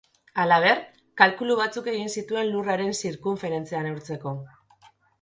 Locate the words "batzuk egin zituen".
1.61-2.51